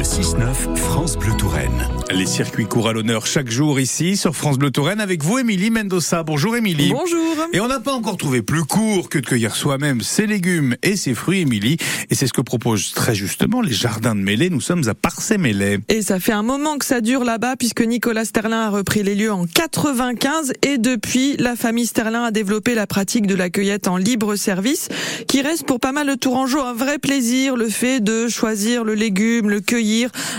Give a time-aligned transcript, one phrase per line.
[0.00, 1.86] Le 6-9 France Bleu Touraine.
[2.10, 5.68] Les circuits courent à l'honneur chaque jour ici sur France Bleu Touraine avec vous, Émilie
[5.68, 6.22] Mendoza.
[6.22, 6.90] Bonjour, Émilie.
[6.90, 7.36] Bonjour.
[7.52, 10.96] Et on n'a pas encore trouvé plus court que de cueillir soi-même ses légumes et
[10.96, 11.76] ses fruits, Émilie.
[12.08, 14.48] Et c'est ce que proposent très justement les jardins de Mêlée.
[14.48, 15.80] Nous sommes à Parcé-Mêlée.
[15.90, 19.14] Et ça fait un moment que ça dure là-bas puisque Nicolas Sterlin a repris les
[19.14, 23.86] lieux en 95 et depuis, la famille Sterlin a développé la pratique de la cueillette
[23.86, 24.88] en libre service
[25.28, 28.94] qui reste pour pas mal de Tourangeaux un vrai plaisir, le fait de choisir le
[28.94, 29.89] légume, le cueillir,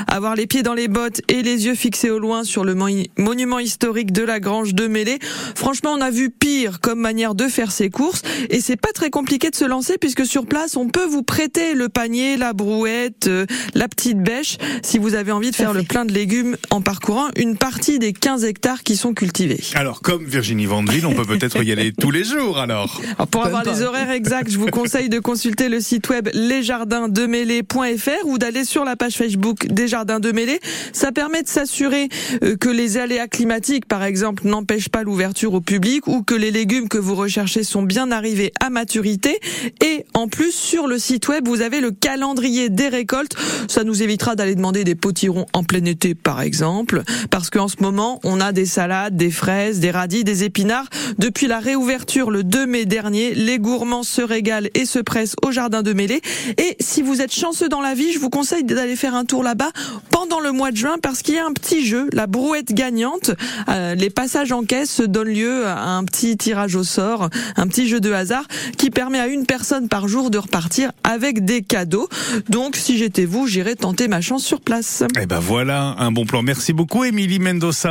[0.07, 3.60] avoir les pieds dans les bottes et les yeux fixés au loin sur le monument
[3.60, 5.19] historique de la Grange de Mêlée.
[5.55, 9.10] Franchement, on a vu pire comme manière de faire ses courses et c'est pas très
[9.10, 13.27] compliqué de se lancer puisque sur place, on peut vous prêter le panier, la brouette,
[13.27, 16.82] euh, la petite bêche si vous avez envie de faire le plein de légumes en
[16.82, 19.61] parcourant une partie des 15 hectares qui sont cultivés.
[19.75, 23.02] Alors, comme Virginie Vandeville, on peut peut-être y aller tous les jours alors.
[23.18, 28.25] alors pour avoir les horaires exacts, je vous conseille de consulter le site web lesjardins-de-mêlée.fr
[28.25, 30.59] ou d'aller sur la page Facebook des Jardins de Mêlée.
[30.93, 32.09] Ça permet de s'assurer
[32.44, 36.52] euh, que les aléas climatiques, par exemple, n'empêchent pas l'ouverture au public ou que les
[36.52, 39.39] légumes que vous recherchez sont bien arrivés à maturité.
[39.83, 43.35] Et en plus, sur le site web, vous avez le calendrier des récoltes.
[43.67, 47.77] Ça nous évitera d'aller demander des potirons en plein été, par exemple, parce qu'en ce
[47.81, 50.88] moment, on a des salades, des fraises, des radis, des épinards.
[51.17, 55.51] Depuis la réouverture le 2 mai dernier, les gourmands se régalent et se pressent au
[55.51, 56.21] jardin de Mêlée.
[56.57, 59.44] Et si vous êtes chanceux dans la vie, je vous conseille d'aller faire un tour
[59.44, 59.72] là-bas
[60.09, 63.31] pendant le mois de juin parce qu'il y a un petit jeu, la brouette gagnante.
[63.69, 67.88] Euh, les passages en caisse donnent lieu à un petit tirage au sort, un petit
[67.88, 68.45] jeu de hasard
[68.78, 72.08] qui permet à une personne par jour de repartir avec des cadeaux.
[72.50, 75.03] Donc, si j'étais vous, j'irais tenter ma chance sur place.
[75.19, 76.44] Eh ben voilà, un bon plan.
[76.44, 77.89] Merci beaucoup, Émilie Mendoza.